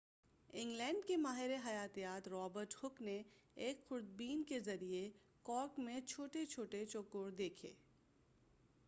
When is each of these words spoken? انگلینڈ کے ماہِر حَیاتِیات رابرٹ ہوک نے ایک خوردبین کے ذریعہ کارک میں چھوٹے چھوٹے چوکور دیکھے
انگلینڈ 0.53 1.05
کے 1.07 1.17
ماہِر 1.17 1.51
حَیاتِیات 1.65 2.27
رابرٹ 2.27 2.73
ہوک 2.83 3.01
نے 3.01 3.21
ایک 3.57 3.83
خوردبین 3.87 4.43
کے 4.43 4.59
ذریعہ 4.59 5.07
کارک 5.45 5.79
میں 5.79 5.99
چھوٹے 6.07 6.45
چھوٹے 6.45 6.85
چوکور 6.85 7.31
دیکھے 7.31 7.73